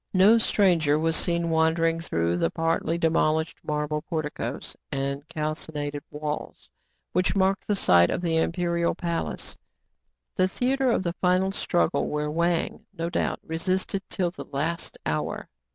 No 0.15 0.39
stranger 0.39 0.97
was 0.97 1.15
seen 1.15 1.51
wandering 1.51 1.99
through 2.01 2.37
the 2.37 2.49
part 2.49 2.83
ly 2.87 2.97
demolished 2.97 3.59
marble 3.63 4.01
porticos 4.01 4.75
arid 4.91 5.29
calcined 5.29 6.01
walls, 6.09 6.67
which 7.13 7.35
mark 7.35 7.59
the 7.63 7.75
site 7.75 8.09
of 8.09 8.21
the 8.21 8.37
imperial 8.37 8.95
palace, 8.95 9.59
the 10.35 10.47
theatre 10.47 10.89
of 10.91 11.03
the 11.03 11.13
final 11.13 11.51
struggle, 11.51 12.07
where 12.07 12.31
Wang, 12.31 12.83
no 12.97 13.11
doubt, 13.11 13.41
resisted 13.43 14.01
till 14.09 14.31
the 14.31 14.45
last 14.45 14.97
hour. 15.05 15.47